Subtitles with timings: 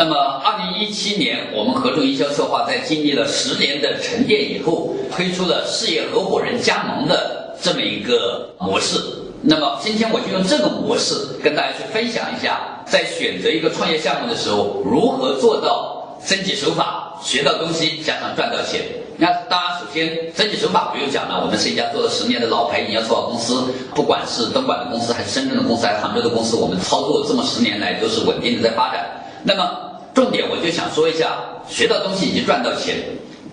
[0.00, 8.96] 那么，二零一七年，我们合众营销策划在经历了十年的沉淀以后，推出了事业合伙人加盟的这么一个模式。
[9.42, 11.14] 那么，今天我就用这个模式
[11.44, 18.80] 跟大家去分享一下，在选择一个创业项目的时候，如何做到遵纪守法、学到东西，加上赚到钱。
[19.18, 29.04] 那当然，首先遵纪守法不用讲了，我们是一家做了十年的老牌营销策划公司，不管是东莞的公司，还是深圳的公司，还是杭州的公司，我们操作这么十年来都是稳定的在发展。
[29.42, 29.89] 那么，
[30.20, 32.96] 重点我就想说一下，学到东西以及赚到钱。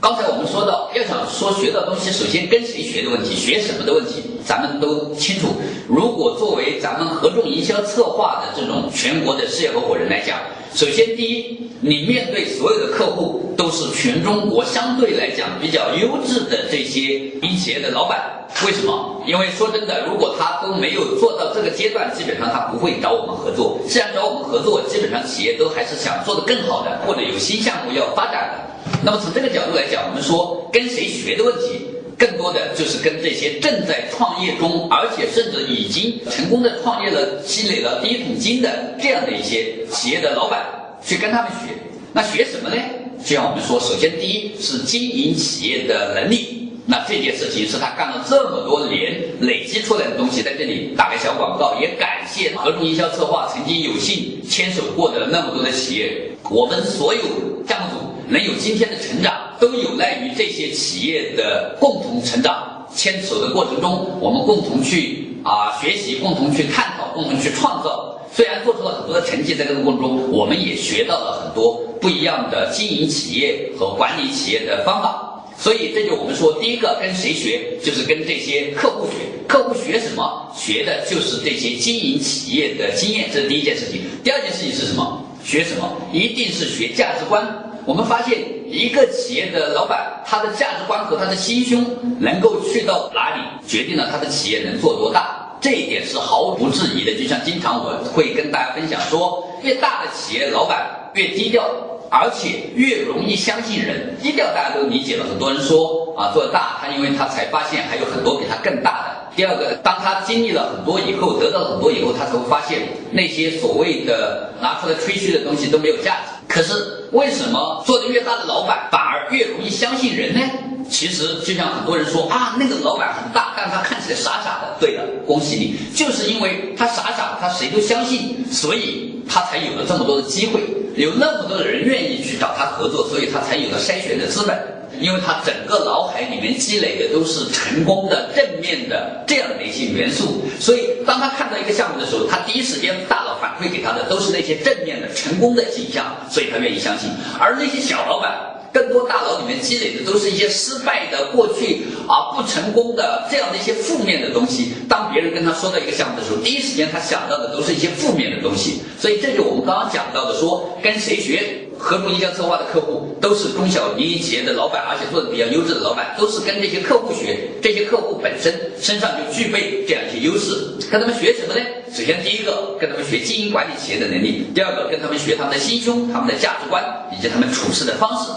[0.02, 5.48] 刚才我们说到，要想说学到东西，首先跟谁学的问题，学什么的问题，咱们都清楚。
[5.88, 10.38] 如果作为咱们合众营销策划的这种全国的事业合伙人来讲，
[10.74, 18.34] 首先第一，你面对所有的客户都是全中国相对来讲比较优质的这些民企业的老板。
[18.66, 19.22] 为什么？
[19.26, 23.80] 因为说真的，如果他都没有做到这个阶段，基本上他不会找我们合作。
[23.88, 29.02] 既然找我们合作，基本上企业都还是想做得更好的，或者有新项目要发展的。
[29.04, 31.81] 那么从这个角度来讲，我们说跟谁学的问题，
[32.18, 40.66] 更多的就是跟这些正在创业中，而且甚至已经成功的创业了、积累了第一桶金的这样的一些企业的老板
[41.04, 41.76] 去跟他们学。
[42.14, 42.76] 那学什么呢？
[43.24, 46.67] 就像我们说，首先第一是经营企业的能力。
[46.90, 56.32] 那这件事情是他干了这么多年累积出来的东西，在这里打个小广告，也感谢合众营销策划曾经有幸牵手过的那么多的企业。
[56.50, 57.22] 我们所有
[57.68, 62.88] 项目组能有今天的成长，都有赖于这些企业的共同成长。
[62.96, 68.18] 牵手的过程中，我们共同去啊学习，共同去探讨，共同去创造。
[68.34, 75.27] 虽然做出了很多的成绩，在这个过程中，我们也学到了很多不一样的经营企业和管理企业的方法。
[75.59, 79.25] 所以，这就我们说，第一个跟谁学，就是跟这些客户学。
[79.47, 80.53] 客户学什么？
[80.56, 84.01] 学的就是这些经营企业的经验，这是第一件事情。
[84.23, 85.23] 第二件事情是什么？
[85.44, 85.97] 学什么？
[86.13, 87.72] 一定是学价值观。
[87.85, 88.38] 我们发现，
[88.69, 91.84] 一个企业的老板，他的价值观和他的心胸
[92.19, 95.57] 能够去到哪里，决定了他的企业能做多大。
[95.59, 97.16] 这一点是毫无质疑的。
[97.16, 101.63] 就像经常我会跟大家分享说，越大的企业老板越低调。
[102.09, 105.25] 而且越容易相信人，低调大家都理解了。
[105.25, 109.35] 很多人说啊，做大，他因为他才发现还有很多比他更大的。
[109.35, 116.31] 第二个，当他经历了很多以后，得到了很多以后，他才会发现那些所谓的拿出来吹嘘的东西都没有价值。
[116.47, 120.41] 可是为什么做的越大的老板反而越容易相信人呢？
[120.90, 124.78] 其实就像很多人说啊，那个老板很大，但他看起来傻傻的。
[124.79, 130.62] 对的，恭喜你，就是因为他傻傻，他谁都相信，所以他才有了这么多的机会。
[130.97, 134.58] 有那么多的人愿意去找他合作，所以他才有了筛选的资本。
[135.00, 147.12] 因为他整个脑海里面积累的都是成功的、正面的这样的一些元素，所以当他看到一个项目的时候，他第一时间大脑反馈给他的都是那些正面的、成功的景象，所以他愿意相信。
[147.40, 148.56] 而那些小老板。
[148.73, 154.73] 更多大脑里面积累的都是一些失败的、过去啊不成功的这样的一些负面的东西。
[154.88, 158.81] 当别人跟他说到一个项目的时候，第一时间他想到的都是一些负面的东西。
[159.00, 167.49] 所以这就我们刚刚讲到的，说跟谁学合同营销策划的客户都是中小民营企业的老板，而且做的比较优质的老板，都是跟这些客户学。
[167.61, 171.61] 这些客户本身身上就具备这样一些优势，跟他们学什么呢？
[171.94, 178.31] 首先第一个跟他们学经营管理企业的能力，第二个跟他们学他们的心胸、他们的价值观以及他们处事的方式。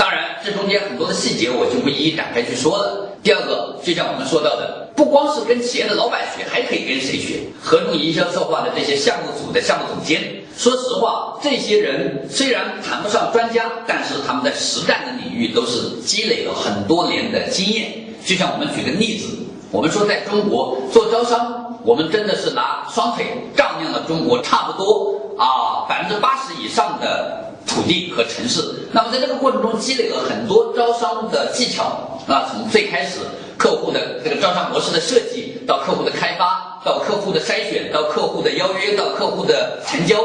[0.00, 3.06] 当然，这中间很多的细节我就不一一展开去说了。
[3.22, 7.40] 第二个，就像我们说到的，不光是跟企业的老板学，还可以跟谁学？
[7.62, 10.22] 合同营销策划的这些项目组的项目总监。
[10.56, 17.92] 说实话，这些人虽然谈不上专家，但是他们在实战的领域都是积累了很多年的经验。
[18.24, 19.26] 就像我们举个例子，
[19.70, 27.39] 我们说在中国做招商，我们真的是拿双腿丈量了中国差不多啊百分之八十以上的。
[27.66, 28.62] 土地和城市，
[28.92, 33.18] 那么在这个过程中积累了很多招商的技巧啊，从最开始
[33.56, 40.16] 客户的这个招商模式的设计，到客户的开发，到客户的筛选，到客户的邀约，到客户的成交，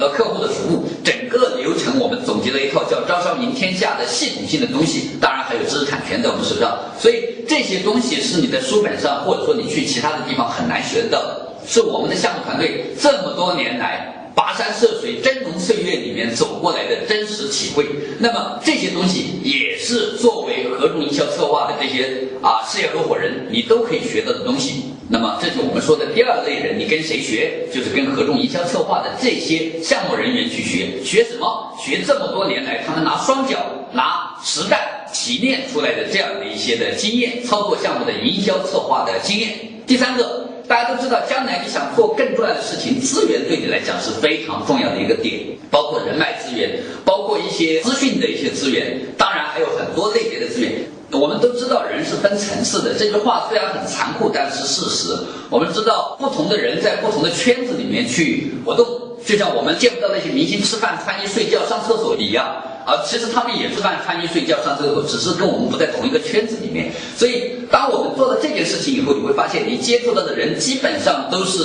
[0.00, 14.23] 到客户的服务，整个流程我们总结了一套叫“招商赢天下”的系统性的东西，当然还有知识产权在我们手上，所以这些东西是你在书本上或者说你去其他的地方很难学的，是我们的项目团队这么多年来。
[14.34, 17.86] 跋山涉水、峥嵘岁月里面走过来的真实体会，
[18.18, 24.86] 那么这些东西也是作为合众营销策划的这些啊事业合伙人，你都可以学到的东西。
[25.08, 27.68] 那么这是我们说的第二类人，你跟谁学？
[27.72, 31.00] 就是跟合众营销策划的这些项目人员去学。
[31.04, 31.72] 学什么？
[31.78, 33.58] 学这么多年来他们拿双脚、
[33.92, 39.50] 拿实战提炼出来的这样的一些的经验，操作项目的营销策划的经验。
[39.86, 40.43] 第三个。
[40.66, 50.72] 大家都知道，将来你想做更重要的事情，资源对你来讲是非常重要的一个点，包括人脉资源，包括一些资讯的一些资源，当然还有很多类别的资源。
[51.12, 55.16] 我们都知道人是分层次的，这句话虽然很残酷，但是事实。
[55.48, 58.84] 我们知道不同的人在不同的圈子里面去活动，
[59.24, 62.44] 就像我们见不到那些明星吃饭、穿衣、睡觉、上厕所一样。
[62.84, 66.92] 啊，其实他们也吃饭、穿衣、睡觉、上厕所，只是跟我们不在同一个圈子里面。
[67.16, 71.62] 所以，当我们做了这件事情以后，你会发现，你接触到的人基本上都是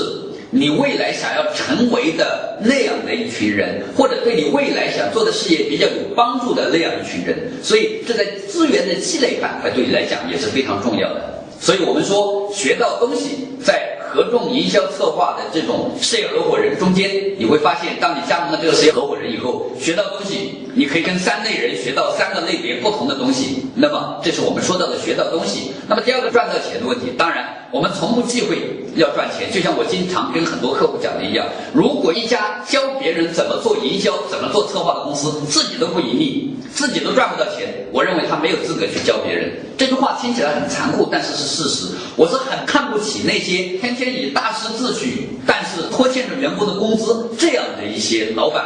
[0.49, 7.51] 你未来想要成为的那样的一群人，或者对你未来想做的事业比较有帮助的那样一群人。
[7.61, 11.43] 所以，这在资源的积累板块对你来讲也是非常重要的。
[11.59, 13.98] 所以我们说，学到东西在。
[14.11, 23.67] 合众营销策划的这种事业合伙人中间，你会发现，当你加盟了这个事业合伙人以后，学到东西，你可以跟三类人学到三个类别不同的东西。
[23.75, 25.71] 那么，这是我们说到的学到东西。
[25.87, 28.57] 那么第二个赚到钱的问题，当然我们从不忌讳
[28.95, 29.51] 要赚钱。
[29.51, 39.51] 就像我经常跟很多客户讲的一样，如果一家教别人怎么做营销、怎么做策划的公司，自己都不盈利，自己都赚不到钱，我认为他没有资格去教别人。
[39.77, 41.87] 这句话听起来很残酷，但是是事实。
[42.15, 43.95] 我是很看不起那些天。
[43.99, 48.63] 天以大师自诩，但是拖欠着员工的工资，这样的一些老板，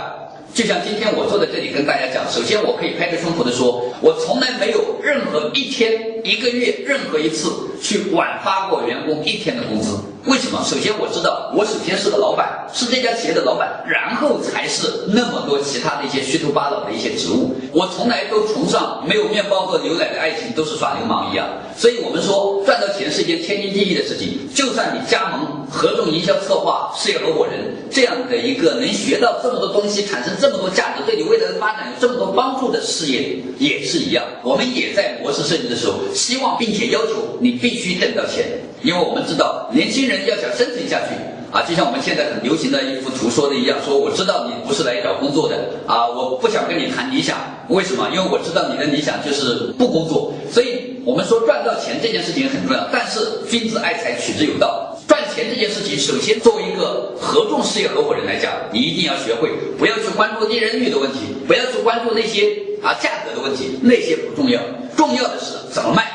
[0.54, 7.50] 就像今天我坐在这里跟大家讲，首先我可以拍着胸脯的说，我从来没有任何一天、一个月、任何一次
[7.82, 9.98] 去晚发过员工一天的工资。
[10.26, 10.64] 为什么？
[10.64, 17.54] 首先我知道，我首先是个老板，是这家企业的老板，然后才是那么多其他的一些虚头巴脑的一些职务。
[17.74, 21.46] 我从来都崇尚没有面包和牛奶的爱情都是耍流氓一样。
[21.76, 24.48] 所以我们说赚到钱是一件天经地义的事情。
[24.56, 34.24] 就算你加盟合众营销策划事业合伙人这样的一个能学到这么多东西、产生这么多价值、对你未来的发展有这么多帮助的事业，也是一样。
[34.42, 38.46] 我们也在模式设计的时候，希望并且要求你必须挣到钱。
[38.84, 41.16] 因为我们知道，年轻人要想生存下去
[41.52, 45.56] 啊，就像我们现在很流行的一幅图说的一样，说我知道你不是来找工作的
[45.86, 47.38] 啊，我不想跟你谈理想，
[47.70, 48.10] 为什么？
[48.12, 50.34] 因为我知道你的理想就是不工作。
[50.52, 53.20] 所以我们说赚到钱这件事情很重要，但是
[53.50, 54.90] 君子爱财，取之有道。
[55.08, 62.50] 赚钱这件事情，首先作为一个合众事业合伙人来讲，你一定要学会，不要去关注利润率的问题，不要去关注那些
[62.82, 64.60] 啊价格的问题，那些不重要，
[64.96, 66.08] 重要的是怎么卖，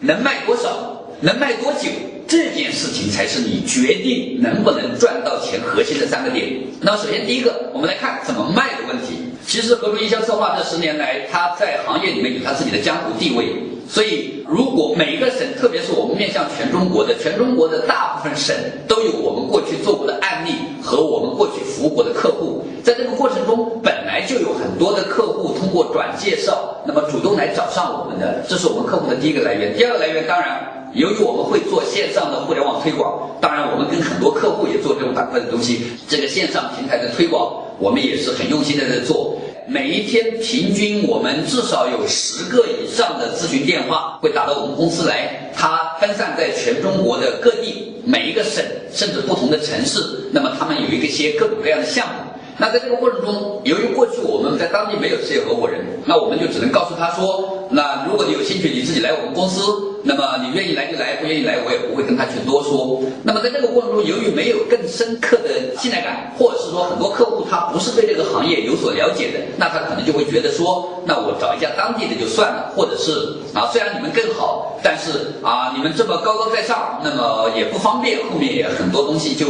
[0.00, 1.02] 能卖多少。
[1.20, 1.88] 能卖多久
[2.26, 6.52] 这件事情才是你决定能不能赚到钱核心的三个点。
[6.80, 9.18] 那么首先第一个，我们来看怎么卖的问题。
[9.46, 13.46] 其实合作营销策划这十年来，它在行业里面有它自己的江湖地位。
[13.88, 18.52] 所以，如果每个省，特别是我们面向全中国的，全中国的大部分省
[18.88, 20.50] 都有我们过去做过的案例
[20.82, 25.35] 和我们过去服务过的客户，在这个过程中，本来就有很多的客户
[25.76, 29.76] 过转介绍，那么主动来找上我们的，这是我们客户的第一个来源。
[29.76, 30.72] 第二个来源，当然。
[30.94, 35.92] 由于我们会做线上的互联网推广，当然我们跟很多客户也做这种板块的东西。
[36.08, 39.36] 这个线上平台的推广，我们也是很用心的在做。
[39.66, 50.00] 每一天平均我们至少有十个以上的咨询电话会打到我们公司来，它分散在全中国的各地，每一个省甚至不同的城市。
[50.32, 52.14] 那么他们有一个些各种各样的项目。
[52.58, 59.60] 那在这个过程中，由于过去我们在当地没有事业合伙人，那我们就只能告诉他说：那如果你有兴趣，你自己来我们公司。
[60.06, 63.02] 那么你愿意来就来，不愿意来我也不会跟他去多说。
[63.24, 73.10] 那么在这个过程中，由于没有更深刻的信赖感，或者是说很多客户他不是对这个行业有所了解的，那他可能就会觉得说，那我找一家当地的就算了，或者是
[73.52, 79.46] 啊，虽然你们更好，但是啊，你们这么高高在上，那么也不方便，后面也很多东西就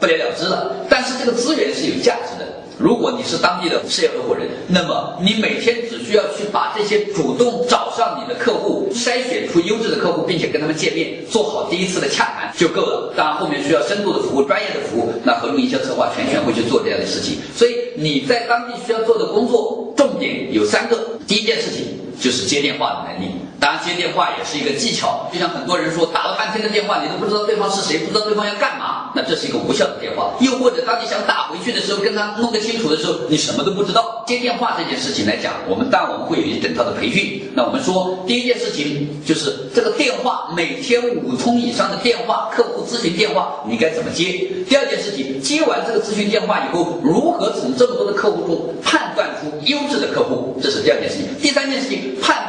[0.00, 0.74] 不了了之了。
[0.88, 2.50] 但是这个资源是有价值的。
[2.78, 13.14] 如果你是当地的事业合伙人，那么你每天只需要去把这些主动找上你的客户，筛选出优质的客户，并且跟他们见面，做好第一次的洽谈就够了。
[13.16, 17.38] 当然，后面需要深度的服务、专业的服务，那合同营销策划全权会去做这样的事情。
[17.54, 21.86] 所以你在当地需要做的工作重点有三个，第一件事情
[22.20, 23.30] 就是接电话的能力。
[23.60, 25.28] 当然，接电话也是一个技巧。
[25.30, 30.32] 就像很多人说，打了半天的电话，你都不知道对方是谁，不知道对方要干嘛，那这是一个无效的电话。
[30.40, 34.24] 又或者，当你想打回去的时候，跟他弄个清楚的时候，你什么都不知道。
[34.26, 37.50] 接电话这件事情来讲，我们当然我们会有一整套的培训。
[37.54, 44.48] 那我们说，第一件事情就是这个电话，每天五通以上的电话，客户咨询电话，你该怎么接？
[44.68, 50.58] 第二件事情，接完这个咨询电话以后，如何从这么多的客户中判断出优质的客户？
[50.62, 51.26] 这是第二件事情。
[51.42, 52.39] 第三件事情，判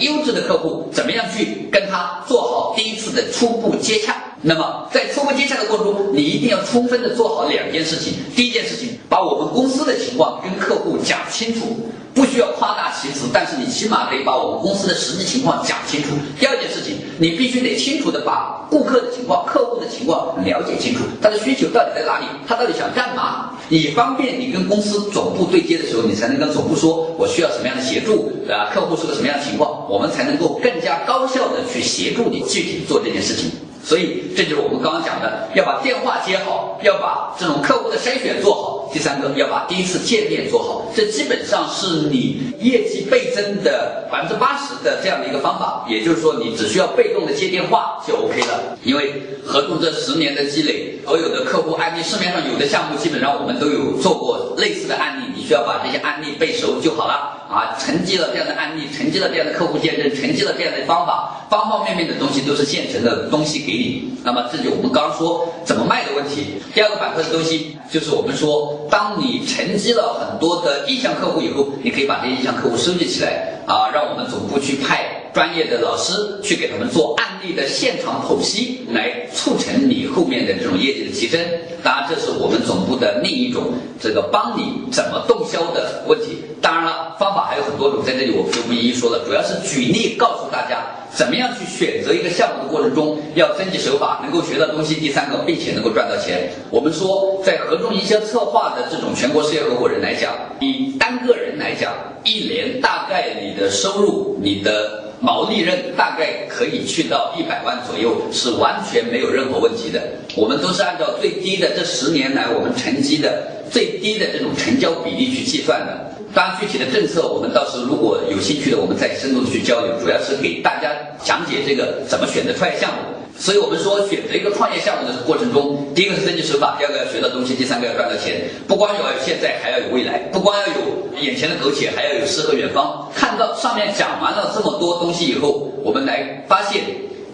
[0.00, 0.88] 优质的客户。
[0.92, 4.14] 怎么样去跟他做好第一次的初步接洽？
[4.42, 8.14] 那么在初步接洽的过程中，你一定要充分的做好两件事情。
[8.36, 11.76] 第一件事情，把我们公司的情况跟客户讲清楚，
[12.14, 16.10] 不需需要夸大其词，但是你起码得把我们公司的实际情况讲清楚。
[16.38, 33.50] 第二件事情，你必须得清楚的把顾客的情况、客户的情况了解清楚，他的需求到底在哪里，他到底想干嘛，以方便你跟公司总部对接的时候，你才能跟总部说我需要什么样的协助啊，客户是个什么样的情况，我们才能够更加高效的去协助你具体做这件事情。
[33.86, 38.90] 所以，这就是我们刚刚讲的，要把电话接好，要把这种客户的筛选做好。
[38.92, 40.90] 第三个，要把第一次见面做好。
[40.92, 45.84] 这基本上是你业绩倍增的百分之八十的这样的一个方法。
[45.88, 48.76] 也就是说，你只需要被动的接电话就 OK 了。
[48.82, 55.26] 因为合众这十年的积累，所有的客户案例，市面上有的项目，基本上我们都有做过类似的案例。
[55.36, 57.35] 你需要把这些案例背熟就好了。
[57.56, 64.12] 啊，沉积了这样的案例，沉积了这样的客户见证，沉积了这样的方法，方方面面的东西都是现成的东西给你。
[64.22, 66.60] 那么，这就我们刚说怎么卖的问题。
[66.74, 75.15] 第二个板块的东西，就是我们说，当你沉积了很多的意向客户以后，你可以把这些意向客户收集起来，啊，让我们总部去派。
[75.36, 81.38] 专业的老师去给他们做案例的现场剖析，来促成你后面的这种业绩的提升。
[81.82, 86.38] 当然，这是我们总部的另一种这个帮你怎么动销的问题。
[86.62, 89.26] 当然了，方法还有很多种，在这里我就不一一说了。
[89.26, 94.94] 主要是举例告诉大家，怎么样去选择一个项目的过程中要遵纪守法，能够学到东西。
[94.94, 96.50] 第三个，并且能够赚到钱。
[96.70, 101.92] 我们说，在合众营销策划的这种全国事业合伙人来讲，以单个人来讲，
[102.24, 105.04] 一年大概你的收入，你的。
[105.20, 110.02] 毛利润大概可以去到一百万左右，是完全没有任何问题的。
[110.36, 116.12] 我们都是按照最低的这十年来我们成绩的最低的这种成交比例去计算的。
[116.34, 119.94] 当然，具体的政策我们到时候如果有兴趣的，我们再深入去交流。
[119.98, 120.92] 主要是给大家
[121.24, 123.15] 讲解这个怎么选择创业项目。
[123.38, 128.48] 所以我们说，选择一个创业项目的过程中，第一个是遵纪守法，第二个要学到东西，第三个要赚到钱。
[128.66, 133.12] 不光要有现在，还要有未来；不光要有眼前的苟且，还要有诗和远方。
[133.14, 136.82] 看到上面讲完了这么多东西以后，我们来发现，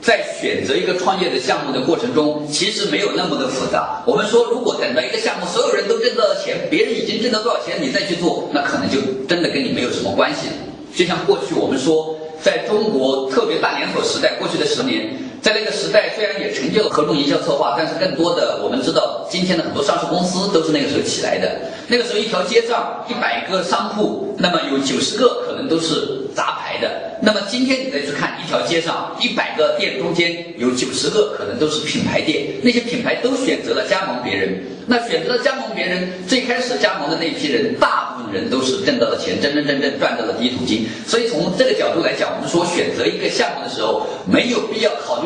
[0.02, 4.02] 在选择一个创业的项目的过程中，其实没有那么的复杂。
[4.04, 10.48] 我们说，如果等到一个项目所有人都挣到了钱，别人已经挣到多少钱，你再去做，那可能就真的跟你没有什么关系。
[10.96, 15.30] 就像过去我们说，在中国特别大连锁时代，过去的十年。
[15.42, 21.60] 在那个时代，虽然也成就了合众营销策划，但是更多的我们知道，今天的很多上市公司都是那个时候起来的。
[21.88, 26.88] 那个时候，一条街上一百个商铺，那么有九十个可能都是杂牌的。
[27.20, 34.62] 那么今天你再去看一条街上一百个店中间有九十个可能都是品牌店，那些品牌都选择了加盟别人。
[34.86, 40.88] 那选择了加盟别人，最开始加盟的那批人，大部分人都是挣到了钱，真真正正赚到了第一桶金。
[41.06, 44.80] 所以从这个角度来讲，我们说选择一个项目的时候，没有必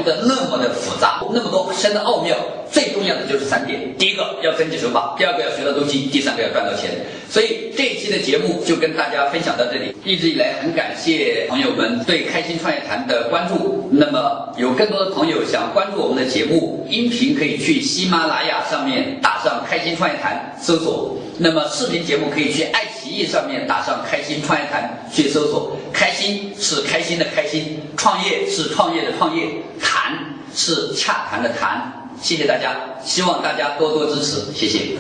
[0.07, 2.37] 的那么的复杂，那么多深的奥妙。
[2.71, 6.91] 最重要的就是三点：第一个要遵纪守法，第二个要学到东西，第三个要赚到钱。
[7.31, 9.95] 所以这一期的节目就跟大家分享到这里。
[10.05, 13.89] 一直以来很感谢朋友们对开心创业谈的关注。
[13.93, 25.77] 那么有更多的朋友想关注我们的节目，音频可以去喜马拉雅上面打上“开心创业谈”搜索；那么视频节目可以去爱奇艺上面打上“开心创业谈”去搜索。
[26.26, 30.18] 心是开心的开心，创业是创业的创业，谈
[30.54, 31.92] 是洽谈的谈。
[32.21, 34.97] 谢谢大家，希望大家多多支持，谢谢。